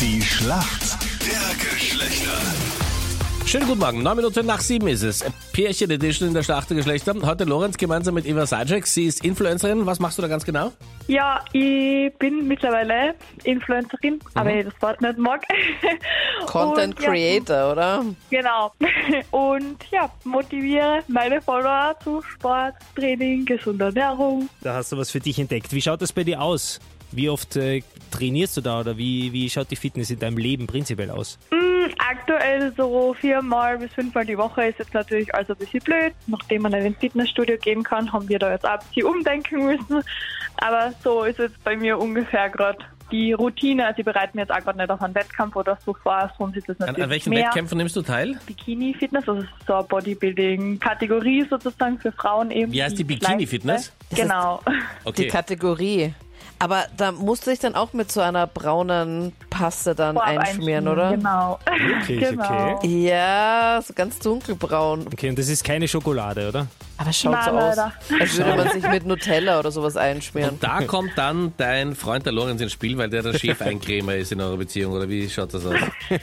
Die 0.00 0.22
Schlacht 0.22 0.96
der 1.20 1.70
Geschlechter. 1.70 2.38
Schönen 3.44 3.66
guten 3.66 3.80
Morgen, 3.80 4.02
neun 4.02 4.16
Minuten 4.16 4.46
nach 4.46 4.60
sieben 4.60 4.86
ist 4.88 5.02
es. 5.02 5.24
Pärchen 5.52 5.90
Edition 5.90 6.28
in 6.28 6.34
der 6.34 6.42
Schlacht 6.42 6.70
der 6.70 6.76
Geschlechter. 6.76 7.14
Heute 7.22 7.44
Lorenz 7.44 7.76
gemeinsam 7.76 8.14
mit 8.14 8.24
Eva 8.24 8.46
Sajek. 8.46 8.86
Sie 8.86 9.04
ist 9.04 9.24
Influencerin. 9.24 9.84
Was 9.84 9.98
machst 9.98 10.16
du 10.16 10.22
da 10.22 10.28
ganz 10.28 10.44
genau? 10.44 10.72
Ja, 11.08 11.44
ich 11.52 12.12
bin 12.18 12.46
mittlerweile 12.48 13.14
Influencerin, 13.44 14.20
aber 14.34 14.54
ich 14.54 14.64
das 14.64 14.80
Wort 14.80 15.00
nicht 15.02 15.18
mag. 15.18 15.42
Content 16.46 16.94
Und, 16.94 17.02
ja, 17.02 17.10
Creator, 17.10 17.72
oder? 17.72 18.04
Genau. 18.30 18.72
Und 19.30 19.76
ja, 19.90 20.08
motiviere 20.24 21.02
meine 21.08 21.42
Follower 21.42 21.96
zu 22.02 22.22
Sport, 22.22 22.74
Training, 22.96 23.44
gesunder 23.44 23.86
Ernährung. 23.86 24.48
Da 24.62 24.74
hast 24.74 24.92
du 24.92 24.96
was 24.96 25.10
für 25.10 25.20
dich 25.20 25.38
entdeckt. 25.38 25.72
Wie 25.72 25.82
schaut 25.82 26.00
das 26.00 26.12
bei 26.12 26.24
dir 26.24 26.40
aus? 26.40 26.80
Wie 27.12 27.28
oft 27.28 27.56
äh, 27.56 27.82
trainierst 28.10 28.56
du 28.56 28.60
da 28.60 28.80
oder 28.80 28.96
wie, 28.96 29.32
wie 29.32 29.48
schaut 29.50 29.70
die 29.70 29.76
Fitness 29.76 30.10
in 30.10 30.18
deinem 30.18 30.38
Leben 30.38 30.66
prinzipiell 30.66 31.10
aus? 31.10 31.38
Hm, 31.50 31.90
aktuell 31.98 32.72
so 32.76 33.14
viermal 33.20 33.78
bis 33.78 33.92
fünfmal 33.92 34.24
die 34.24 34.38
Woche 34.38 34.64
ist 34.64 34.78
jetzt 34.78 34.94
natürlich 34.94 35.34
also 35.34 35.52
ein 35.52 35.58
bisschen 35.58 35.80
blöd. 35.80 36.12
Nachdem 36.26 36.62
man 36.62 36.72
in 36.72 36.86
ein 36.86 36.94
Fitnessstudio 36.96 37.56
gehen 37.58 37.82
kann, 37.82 38.12
haben 38.12 38.28
wir 38.28 38.38
da 38.38 38.50
jetzt 38.52 38.64
auch 38.64 38.72
ein 38.72 38.78
bisschen 38.88 39.06
umdenken 39.06 39.66
müssen. 39.66 40.02
Aber 40.56 40.92
so 41.02 41.24
ist 41.24 41.38
jetzt 41.38 41.62
bei 41.64 41.76
mir 41.76 41.98
ungefähr 41.98 42.48
gerade 42.50 42.78
die 43.10 43.32
Routine. 43.34 43.84
Also 43.86 43.98
ich 43.98 44.04
bereite 44.06 44.34
mich 44.34 44.48
jetzt 44.48 44.52
auch 44.52 44.64
gerade 44.64 44.78
nicht 44.78 44.90
auf 44.90 45.02
einen 45.02 45.14
Wettkampf 45.14 45.54
oder 45.56 45.76
so 45.84 45.94
vor, 46.02 46.30
ist 46.54 46.68
es 46.68 46.80
An, 46.80 46.86
natürlich 46.86 47.04
an 47.04 47.10
welchen 47.10 47.30
mehr. 47.30 47.46
Wettkämpfen 47.46 47.76
nimmst 47.78 47.94
du 47.96 48.02
teil? 48.02 48.38
Bikini-Fitness, 48.46 49.28
also 49.28 49.44
so 49.66 49.74
eine 49.74 49.84
Bodybuilding-Kategorie 49.84 51.46
sozusagen 51.48 51.98
für 51.98 52.12
Frauen 52.12 52.50
eben. 52.50 52.72
Wie 52.72 52.82
heißt 52.82 52.98
die 52.98 53.04
Bikini-Fitness? 53.04 53.92
Genau. 54.14 54.60
Die 54.66 55.08
Okay. 55.08 55.26
Kategorie. 55.28 56.14
Aber 56.58 56.86
da 56.96 57.12
musst 57.12 57.46
du 57.46 57.50
dich 57.50 57.58
dann 57.58 57.74
auch 57.74 57.92
mit 57.92 58.12
so 58.12 58.20
einer 58.20 58.46
braunen 58.46 59.32
Paste 59.52 59.94
dann 59.94 60.16
Vorab 60.16 60.38
einschmieren, 60.38 60.88
oder? 60.88 61.10
Genau. 61.12 61.58
Wirklich? 61.86 62.20
genau. 62.30 62.76
Okay. 62.76 63.08
Ja, 63.08 63.80
so 63.86 63.92
ganz 63.94 64.18
dunkelbraun. 64.18 65.06
Okay, 65.06 65.28
und 65.28 65.38
das 65.38 65.48
ist 65.48 65.62
keine 65.62 65.86
Schokolade, 65.86 66.48
oder? 66.48 66.66
Aber 66.98 67.12
schaut 67.12 67.32
Nein, 67.32 67.44
so 67.44 67.50
aus, 67.58 67.76
leider. 67.76 67.92
als 68.20 68.36
würde 68.36 68.54
man 68.56 68.68
sich 68.70 68.88
mit 68.88 69.06
Nutella 69.06 69.58
oder 69.58 69.72
sowas 69.72 69.96
einschmieren. 69.96 70.50
Und 70.50 70.62
da 70.62 70.82
kommt 70.82 71.12
dann 71.16 71.52
dein 71.56 71.96
Freund 71.96 72.24
der 72.26 72.32
Lorenz 72.32 72.60
ins 72.60 72.72
Spiel, 72.72 72.96
weil 72.96 73.08
der 73.10 73.22
der 73.22 73.34
Chef-Eincremer 73.36 74.14
ist 74.14 74.30
in 74.30 74.40
eurer 74.40 74.56
Beziehung, 74.56 74.92
oder 74.92 75.08
wie 75.08 75.28
schaut 75.28 75.52
das 75.52 75.66
aus? 75.66 75.74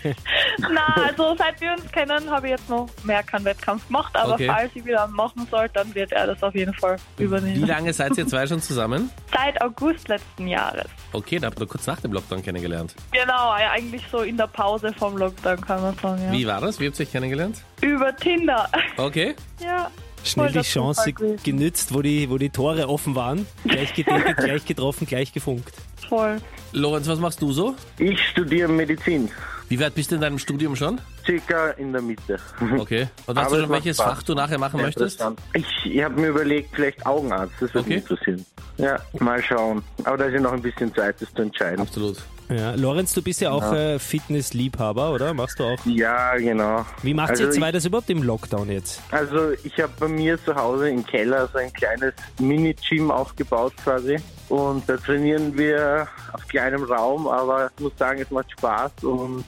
Na, 0.59 1.03
also 1.07 1.35
seit 1.37 1.59
wir 1.59 1.73
uns 1.73 1.91
kennen, 1.91 2.29
habe 2.29 2.47
ich 2.47 2.51
jetzt 2.51 2.69
noch 2.69 2.87
mehr 3.03 3.23
keinen 3.23 3.45
Wettkampf 3.45 3.87
gemacht, 3.87 4.15
aber 4.15 4.33
Okay. 4.33 4.47
falls 4.47 4.71
ich 4.73 4.85
wieder 4.85 5.07
machen 5.07 5.47
soll, 5.51 5.67
dann 5.73 5.93
wird 5.95 6.11
er 6.13 6.27
das 6.27 6.41
auf 6.43 6.55
jeden 6.55 6.73
Fall 6.73 6.95
Wie 7.17 7.23
übernehmen. 7.23 7.65
lange 7.67 7.91
seid 7.91 8.17
ihr 8.17 8.25
zwei 8.27 8.47
schon 8.47 8.61
zusammen? 8.61 9.09
Seit 9.35 9.61
August 9.61 10.07
letzten 10.07 10.47
Jahres. 10.47 10.85
Okay, 11.11 11.39
da 11.39 11.47
habt 11.47 11.59
ihr 11.59 11.67
kurz 11.67 11.87
nach 11.87 11.99
dem 11.99 12.13
Lockdown 12.13 12.41
kennengelernt. 12.43 12.95
Genau, 13.19 13.51
eigentlich 13.51 14.03
so 14.09 14.19
in 14.19 14.37
der 14.37 14.47
Pause 14.47 14.93
vom 14.97 15.17
Lockdown 15.17 15.59
kann 15.59 15.81
man 15.81 15.95
sagen, 15.97 16.23
ja. 16.23 16.31
Wie 16.31 16.47
war 16.47 16.61
das? 16.61 16.79
Wie 16.79 16.87
habt 16.87 16.97
ihr 16.99 17.05
euch 17.05 17.11
kennengelernt? 17.11 17.57
Über 17.81 18.15
Tinder. 18.15 18.69
Okay. 18.95 19.35
ja. 19.59 19.91
Schnell 20.23 20.51
die 20.51 20.61
Chance 20.61 21.11
genützt, 21.43 21.93
wo 21.93 22.01
die, 22.01 22.29
wo 22.29 22.37
die 22.37 22.49
Tore 22.49 22.87
offen 22.87 23.15
waren. 23.15 23.45
Gleich 23.65 23.93
gedatet, 23.93 24.37
gleich 24.43 24.65
getroffen, 24.65 25.05
gleich 25.05 25.33
gefunkt. 25.33 25.73
Voll. 26.07 26.37
Lorenz, 26.71 27.07
was 27.09 27.19
machst 27.19 27.41
du 27.41 27.51
so? 27.51 27.75
Ich 27.97 28.19
studiere 28.29 28.69
Medizin, 28.69 29.29
Wie 29.67 29.79
weit 29.79 29.95
bist 29.95 30.11
du 30.11 30.15
in 30.15 30.21
deinem 30.21 30.39
Studium 30.39 30.77
schon? 30.77 31.01
Circa 31.29 31.69
in 31.71 31.91
der 31.91 32.01
Mitte. 32.01 32.39
Okay. 32.77 33.07
Und 33.25 33.35
weißt 33.35 33.51
du 33.51 33.59
schon, 33.61 33.69
welches 33.69 33.97
Spaß. 33.97 34.07
Fach 34.07 34.23
du 34.23 34.33
nachher 34.33 34.57
machen 34.57 34.81
möchtest? 34.81 35.23
Ich, 35.53 35.65
ich 35.85 36.03
habe 36.03 36.19
mir 36.19 36.27
überlegt, 36.27 36.75
vielleicht 36.75 37.05
Augenarzt, 37.05 37.53
das 37.59 37.73
würde 37.73 37.79
Okay. 37.79 37.95
mich 37.95 38.03
interessieren. 38.03 38.45
Ja, 38.77 38.99
mal 39.19 39.41
schauen. 39.43 39.83
Aber 40.05 40.17
da 40.17 40.25
ist 40.25 40.33
ja 40.33 40.39
noch 40.39 40.53
ein 40.53 40.61
bisschen 40.61 40.93
Zeit, 40.95 41.21
das 41.21 41.31
zu 41.33 41.41
entscheiden. 41.41 41.81
Absolut. 41.81 42.17
Ja, 42.49 42.73
Lorenz, 42.73 43.13
du 43.13 43.21
bist 43.21 43.41
ja 43.41 43.51
auch 43.51 43.71
äh, 43.73 43.99
Fitnessliebhaber, 43.99 45.11
oder? 45.13 45.35
Machst 45.35 45.59
du 45.59 45.65
auch? 45.65 45.77
Ja, 45.85 46.35
genau. 46.37 46.83
Wie 47.03 47.13
macht 47.13 47.31
also 47.31 47.43
ihr 47.43 47.51
zwei 47.51 47.67
ich, 47.67 47.73
das 47.73 47.85
überhaupt 47.85 48.09
im 48.09 48.23
Lockdown 48.23 48.71
jetzt? 48.71 49.01
Also 49.11 49.51
ich 49.63 49.79
habe 49.79 49.91
bei 49.99 50.07
mir 50.07 50.43
zu 50.43 50.55
Hause 50.55 50.89
im 50.89 51.05
Keller 51.05 51.47
so 51.53 51.59
ein 51.59 51.71
kleines 51.71 52.13
Mini-Gym 52.39 53.11
aufgebaut 53.11 53.73
quasi. 53.83 54.17
Und 54.47 54.89
da 54.89 54.97
trainieren 54.97 55.55
wir 55.55 56.07
auf 56.33 56.47
kleinem 56.47 56.83
Raum, 56.83 57.27
aber 57.27 57.69
ich 57.77 57.83
muss 57.83 57.93
sagen, 57.99 58.19
es 58.21 58.31
macht 58.31 58.51
Spaß 58.53 58.91
und 59.03 59.45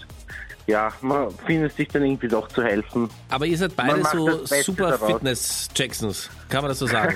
ja, 0.68 0.92
man 1.02 1.30
findet 1.46 1.76
sich 1.76 1.88
dann 1.90 2.04
irgendwie 2.04 2.28
doch 2.28 2.48
zu 2.50 2.64
helfen. 2.64 3.10
Aber 3.30 3.46
ihr 3.46 3.58
seid 3.58 3.76
beide 3.76 4.04
so 4.04 4.28
das 4.46 4.64
super. 4.66 4.98
Fitness-Jacksons. 5.00 6.30
Kann 6.50 6.62
man 6.62 6.70
das 6.70 6.80
so 6.80 6.86
sagen? 6.88 7.16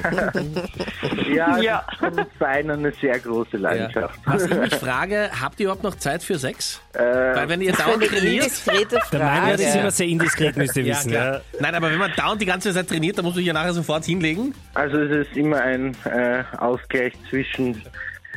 Ja, 1.34 1.58
Ja. 1.62 1.86
das 2.00 2.14
ist 2.18 2.40
beiden 2.40 2.72
eine 2.72 2.92
sehr 3.02 3.20
große 3.20 3.58
ja. 3.58 3.60
Leidenschaft. 3.60 4.18
Was 4.26 4.44
ich 4.46 4.54
mich 4.56 4.76
frage, 4.80 5.30
habt 5.42 5.60
ihr 5.60 5.66
überhaupt 5.66 5.84
noch 5.84 5.96
Zeit 5.96 6.24
für 6.24 6.40
Sex? 6.40 6.80
Äh, 6.94 7.00
Weil 7.00 7.50
wenn 7.50 7.62
ihr 7.62 7.68
jetzt 7.68 7.86
auch 7.86 7.94
Eine 7.94 8.08
trainiert... 8.08 8.44
indiskrete 8.46 9.00
Der 9.12 9.20
Meinrad 9.20 9.60
ist 9.60 9.66
Frage. 9.66 9.80
immer 9.80 9.92
sehr 9.92 10.08
indiskret, 10.08 10.58
müsst 10.58 10.76
ihr 10.78 10.86
wissen. 10.86 11.12
Ja, 11.12 11.42
Nein, 11.60 11.76
aber 11.76 11.92
wenn 11.92 11.98
man 12.00 12.12
dauernd 12.16 12.42
die 12.42 12.46
ganze 12.46 12.74
Zeit 12.74 12.88
trainiert, 12.88 13.18
dann 13.18 13.26
muss 13.26 13.34
man 13.34 13.40
sich 13.40 13.48
ja 13.48 13.54
nachher 13.54 13.74
sofort 13.74 14.06
hinlegen. 14.06 14.54
Also 14.74 14.98
es 15.00 15.28
ist 15.28 15.36
immer 15.36 15.62
ein 15.62 15.96
äh, 16.06 16.44
Ausgleich 16.58 17.14
zwischen 17.30 17.82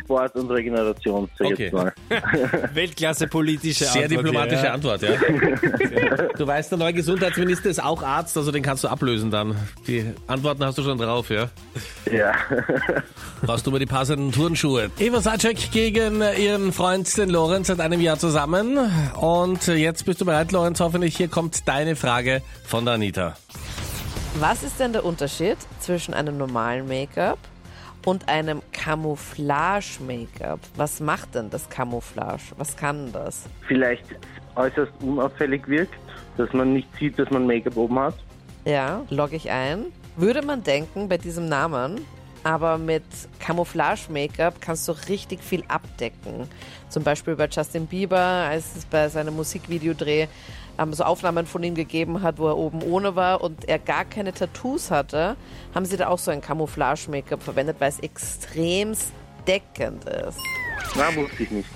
Sport 0.08 0.36
und 0.36 0.50
Regeneration, 0.50 1.28
sag 1.38 1.46
ich 1.48 1.52
Okay. 1.52 1.62
jetzt 1.64 1.72
mal. 1.74 1.92
Weltklasse 2.72 3.26
politische 3.26 3.84
Sehr 3.84 4.04
Antwort. 4.04 4.10
diplomatische 4.24 4.64
ja. 4.64 4.72
Antwort, 4.72 5.02
ja. 5.02 5.10
Du 6.38 6.46
weißt, 6.46 6.70
der 6.70 6.78
neue 6.78 6.94
Gesundheitsminister 6.94 7.68
ist 7.68 7.82
auch 7.84 8.02
Arzt, 8.02 8.34
also 8.38 8.50
den 8.50 8.62
kannst 8.62 8.84
du 8.84 8.88
ablösen 8.88 9.30
dann. 9.30 9.54
Die 9.86 10.06
Antworten 10.26 10.64
hast 10.64 10.78
du 10.78 10.82
schon 10.82 10.96
drauf, 10.96 11.28
ja. 11.28 11.48
Ja. 12.10 12.32
Brauchst 13.42 13.66
du 13.66 13.70
mal 13.70 13.78
die 13.80 13.84
passenden 13.86 14.32
Turnschuhe. 14.32 14.90
Eva 14.98 15.20
Sacek 15.20 15.70
gegen 15.72 16.22
ihren 16.22 16.72
Freund, 16.72 17.14
den 17.18 17.28
Lorenz, 17.28 17.66
seit 17.66 17.80
einem 17.80 18.00
Jahr 18.00 18.18
zusammen. 18.18 18.78
Und 19.20 19.66
jetzt 19.66 20.06
bist 20.06 20.22
du 20.22 20.24
bereit, 20.24 20.52
Lorenz, 20.52 20.80
hoffentlich. 20.80 21.18
Hier 21.18 21.28
kommt 21.28 21.68
deine 21.68 21.96
Frage 21.96 22.40
von 22.64 22.86
der 22.86 22.94
Anita. 22.94 23.36
Was 24.40 24.62
ist 24.62 24.80
denn 24.80 24.94
der 24.94 25.04
Unterschied 25.04 25.58
zwischen 25.80 26.14
einem 26.14 26.38
normalen 26.38 26.88
Make-up 26.88 27.38
und 28.08 28.26
einem 28.26 28.62
Camouflage-Make-up? 28.72 30.60
Was 30.76 30.98
macht 30.98 31.34
denn 31.34 31.50
das 31.50 31.68
Camouflage? 31.68 32.40
Was 32.56 32.74
kann 32.74 33.12
das? 33.12 33.44
Vielleicht 33.66 34.02
äußerst 34.56 34.92
unauffällig 35.02 35.68
wirkt, 35.68 35.92
dass 36.38 36.50
man 36.54 36.72
nicht 36.72 36.88
sieht, 36.98 37.18
dass 37.18 37.28
man 37.30 37.46
Make-up 37.46 37.76
oben 37.76 37.98
hat. 37.98 38.14
Ja, 38.64 39.04
logge 39.10 39.36
ich 39.36 39.50
ein. 39.50 39.92
Würde 40.16 40.40
man 40.40 40.62
denken 40.62 41.10
bei 41.10 41.18
diesem 41.18 41.50
Namen, 41.50 42.00
aber 42.48 42.78
mit 42.78 43.04
Camouflage-Make-up 43.40 44.62
kannst 44.62 44.88
du 44.88 44.92
richtig 44.92 45.42
viel 45.42 45.64
abdecken. 45.68 46.48
Zum 46.88 47.02
Beispiel 47.02 47.36
bei 47.36 47.46
Justin 47.46 47.86
Bieber, 47.86 48.18
als 48.18 48.74
es 48.74 48.86
bei 48.86 49.10
seinem 49.10 49.36
Musikvideodreh 49.36 50.28
ähm, 50.78 50.94
so 50.94 51.04
Aufnahmen 51.04 51.44
von 51.44 51.62
ihm 51.62 51.74
gegeben 51.74 52.22
hat, 52.22 52.38
wo 52.38 52.48
er 52.48 52.56
oben 52.56 52.82
ohne 52.82 53.14
war 53.16 53.42
und 53.42 53.68
er 53.68 53.78
gar 53.78 54.06
keine 54.06 54.32
Tattoos 54.32 54.90
hatte, 54.90 55.36
haben 55.74 55.84
sie 55.84 55.98
da 55.98 56.08
auch 56.08 56.18
so 56.18 56.30
ein 56.30 56.40
Camouflage-Make-up 56.40 57.42
verwendet, 57.42 57.76
weil 57.80 57.90
es 57.90 58.00
extrem 58.00 58.94
deckend 59.46 60.06
ist. 60.06 60.38
Na, 60.96 61.14
wusste 61.14 61.42
ich 61.42 61.50
nicht. 61.50 61.68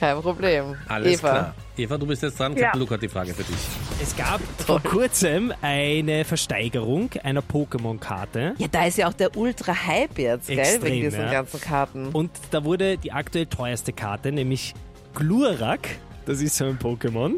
Kein 0.00 0.20
Problem. 0.20 0.74
Alles 0.88 1.20
Eva. 1.20 1.30
klar. 1.30 1.54
Eva, 1.76 1.96
du 1.96 2.06
bist 2.08 2.24
jetzt 2.24 2.40
dran. 2.40 2.56
Ja. 2.56 2.62
Captain 2.64 2.80
Luke 2.80 2.94
hat 2.94 3.02
die 3.02 3.08
Frage 3.08 3.32
für 3.34 3.44
dich. 3.44 3.56
Es 4.02 4.16
gab 4.16 4.40
vor 4.66 4.82
kurzem 4.82 5.54
eine 5.62 6.24
Versteigerung 6.24 7.10
einer 7.22 7.40
Pokémon-Karte. 7.40 8.54
Ja, 8.58 8.66
da 8.66 8.86
ist 8.86 8.98
ja 8.98 9.06
auch 9.06 9.12
der 9.12 9.36
Ultra-Hype 9.36 10.18
jetzt, 10.18 10.48
gell, 10.48 10.58
Extrem, 10.58 10.82
wegen 10.82 11.02
diesen 11.02 11.20
ja. 11.20 11.30
ganzen 11.30 11.60
Karten. 11.60 12.08
Und 12.08 12.32
da 12.50 12.64
wurde 12.64 12.98
die 12.98 13.12
aktuell 13.12 13.46
teuerste 13.46 13.92
Karte, 13.92 14.32
nämlich 14.32 14.74
Glurak, 15.14 15.88
das 16.26 16.40
ist 16.40 16.56
so 16.56 16.64
ein 16.64 16.80
Pokémon, 16.80 17.34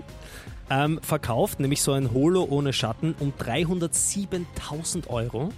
ähm, 0.71 1.01
verkauft, 1.03 1.61
nämlich 1.61 1.83
so 1.83 1.93
ein 1.93 2.15
Holo 2.15 2.45
ohne 2.45 2.73
Schatten, 2.73 3.15
um 3.21 3.35
307.000 3.39 5.09
Euro. 5.09 5.51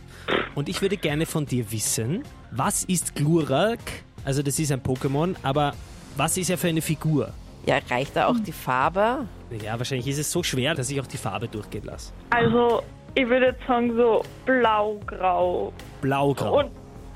Und 0.56 0.68
ich 0.68 0.82
würde 0.82 0.96
gerne 0.96 1.26
von 1.26 1.46
dir 1.46 1.70
wissen, 1.70 2.24
was 2.50 2.82
ist 2.82 3.14
Glurak? 3.14 3.78
Also 4.24 4.42
das 4.42 4.58
ist 4.58 4.72
ein 4.72 4.82
Pokémon, 4.82 5.36
aber 5.44 5.72
was 6.16 6.36
ist 6.36 6.50
er 6.50 6.58
für 6.58 6.66
eine 6.66 6.82
Figur? 6.82 7.32
Ja, 7.66 7.78
reicht 7.90 8.16
da 8.16 8.28
auch 8.28 8.38
die 8.38 8.52
Farbe? 8.52 9.26
Ja, 9.62 9.78
wahrscheinlich 9.78 10.06
ist 10.06 10.18
es 10.18 10.30
so 10.30 10.42
schwer, 10.42 10.74
dass 10.74 10.88
ich 10.88 11.00
auch 11.00 11.06
die 11.06 11.16
Farbe 11.16 11.48
durchgehen 11.48 11.84
lasse. 11.84 12.12
Also, 12.30 12.82
ich 13.14 13.28
würde 13.28 13.46
jetzt 13.46 13.66
sagen 13.66 13.94
so 13.96 14.22
blau-grau. 14.44 15.72
Blaugrau. 16.00 16.60
Und 16.60 16.70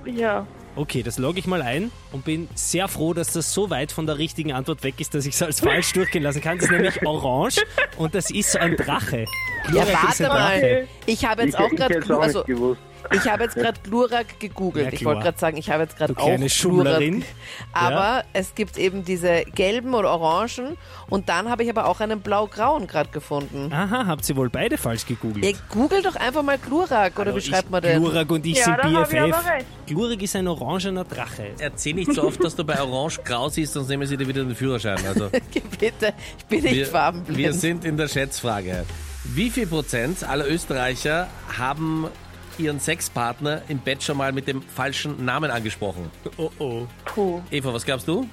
ja, 0.06 0.46
Okay, 0.76 1.02
das 1.02 1.18
logge 1.18 1.40
ich 1.40 1.46
mal 1.46 1.62
ein 1.62 1.90
und 2.12 2.24
bin 2.24 2.48
sehr 2.54 2.86
froh, 2.86 3.12
dass 3.12 3.32
das 3.32 3.52
so 3.52 3.70
weit 3.70 3.90
von 3.90 4.06
der 4.06 4.18
richtigen 4.18 4.52
Antwort 4.52 4.84
weg 4.84 4.94
ist, 5.00 5.14
dass 5.14 5.26
ich 5.26 5.34
es 5.34 5.42
als 5.42 5.60
falsch 5.60 5.92
durchgehen 5.94 6.22
lassen 6.22 6.40
kann. 6.40 6.58
Das 6.58 6.66
ist 6.66 6.70
nämlich 6.70 7.04
orange 7.04 7.62
und 7.98 8.14
das 8.14 8.30
ist 8.30 8.52
so 8.52 8.58
ein 8.58 8.76
Drache. 8.76 9.24
Ja, 9.74 9.84
warte 9.92 10.30
ein 10.30 10.38
mal. 10.38 10.88
Ich 11.06 11.24
habe 11.24 11.42
jetzt 11.42 11.54
ich 11.54 11.60
auch 11.60 11.70
gerade 11.70 12.00
also 12.20 12.38
nicht 12.38 12.46
gewusst. 12.46 12.80
Ich 13.12 13.28
habe 13.28 13.44
jetzt 13.44 13.54
gerade 13.56 13.80
Glurak 13.82 14.38
gegoogelt. 14.40 14.86
Ja, 14.86 14.92
ich 14.92 15.04
wollte 15.04 15.22
gerade 15.22 15.38
sagen, 15.38 15.56
ich 15.56 15.70
habe 15.70 15.82
jetzt 15.82 15.96
gerade 15.96 16.16
auch 16.16 16.24
kleine 16.24 16.46
Glurak. 16.46 17.02
Aber 17.72 18.24
es 18.32 18.54
gibt 18.54 18.78
eben 18.78 19.04
diese 19.04 19.44
gelben 19.54 19.94
oder 19.94 20.10
orangen 20.10 20.76
und 21.08 21.28
dann 21.28 21.48
habe 21.50 21.64
ich 21.64 21.70
aber 21.70 21.86
auch 21.86 22.00
einen 22.00 22.20
blau-grauen 22.20 22.86
gerade 22.86 23.10
gefunden. 23.10 23.72
Aha, 23.72 24.06
habt 24.06 24.28
ihr 24.28 24.36
wohl 24.36 24.50
beide 24.50 24.78
falsch 24.78 25.06
gegoogelt? 25.06 25.44
Ja, 25.44 25.52
google 25.68 26.02
doch 26.02 26.16
einfach 26.16 26.42
mal 26.42 26.58
Glurak 26.58 27.18
oder 27.18 27.34
wie 27.34 27.40
schreibt 27.40 27.70
man 27.70 27.82
den? 27.82 28.00
Glurak 28.00 28.30
und 28.30 28.46
ich 28.46 28.58
Ja, 28.58 28.64
sind 28.64 29.10
BFF. 29.10 29.64
Glurak 29.86 30.22
ist 30.22 30.36
ein 30.36 30.46
orangener 30.48 31.04
Drache. 31.04 31.50
Erzähl 31.58 31.94
nicht 31.94 32.12
so 32.12 32.22
oft, 32.24 32.42
dass 32.42 32.54
du 32.54 32.64
bei 32.64 32.80
Orange 32.80 33.20
grau 33.24 33.48
siehst, 33.48 33.72
sonst 33.72 33.88
nehmen 33.88 34.06
sie 34.06 34.16
dir 34.16 34.28
wieder 34.28 34.44
den 34.44 34.54
Führerschein. 34.54 34.98
Also 35.06 35.30
Bitte, 35.80 36.12
ich 36.38 36.44
bin 36.46 36.62
nicht 36.62 36.74
wir, 36.74 36.86
farbenblind. 36.86 37.38
wir 37.38 37.52
sind 37.52 37.84
in 37.84 37.96
der 37.96 38.08
Schätzfrage. 38.08 38.84
Wie 39.24 39.50
viel 39.50 39.66
Prozent 39.66 40.24
aller 40.24 40.48
Österreicher 40.48 41.28
haben 41.58 42.06
ihren 42.60 42.78
Sexpartner 42.80 43.62
im 43.68 43.78
Bett 43.78 44.02
schon 44.02 44.16
mal 44.16 44.32
mit 44.32 44.46
dem 44.46 44.62
falschen 44.62 45.24
Namen 45.24 45.50
angesprochen? 45.50 46.10
Oh 46.36 46.50
oh. 46.58 46.86
Puh, 47.06 47.40
Eva, 47.50 47.72
was 47.74 47.84
gabst 47.84 48.06
du? 48.08 48.28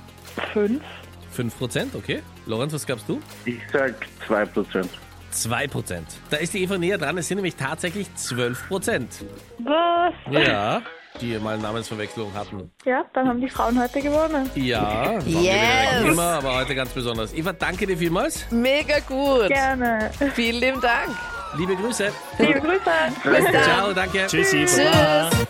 fünf. 0.53 0.83
5 1.31 1.57
Prozent, 1.57 1.93
okay. 1.95 2.23
Lorenz, 2.47 2.73
was 2.73 2.85
gabst 2.87 3.07
du? 3.07 3.19
Ich 3.45 3.59
sag 3.71 3.93
2%. 4.27 4.87
2 5.29 5.67
Prozent. 5.67 6.07
Da 6.31 6.37
ist 6.37 6.53
die 6.53 6.63
Eva 6.63 6.77
näher 6.79 6.97
dran, 6.97 7.15
es 7.17 7.27
sind 7.27 7.35
nämlich 7.37 7.55
tatsächlich 7.55 8.07
12 8.15 8.67
Prozent. 8.67 9.23
Was? 9.59 10.13
Ja, 10.31 10.81
die 11.21 11.37
mal 11.37 11.57
Namensverwechslung 11.59 12.33
hatten. 12.33 12.71
Ja, 12.85 13.05
dann 13.13 13.27
haben 13.27 13.39
die 13.41 13.49
Frauen 13.49 13.79
heute 13.79 14.01
gewonnen. 14.01 14.49
Ja, 14.55 15.19
Yes. 15.19 16.05
immer, 16.05 16.23
aber 16.39 16.55
heute 16.55 16.73
ganz 16.73 16.89
besonders. 16.91 17.33
Eva, 17.35 17.53
danke 17.53 17.85
dir 17.85 17.97
vielmals. 17.97 18.49
Mega 18.51 18.99
gut. 18.99 19.47
Gerne. 19.49 20.09
Vielen 20.33 20.59
lieben 20.59 20.81
Dank. 20.81 21.09
Liebe 21.55 21.75
Grüße. 21.75 22.11
Liebe 22.39 22.59
Grüße. 22.61 22.81
Bis 23.23 23.45
dann. 23.45 23.63
Ciao, 23.63 23.93
danke. 23.93 24.27
Tschüssi. 24.27 24.65
Tschüss. 24.65 25.47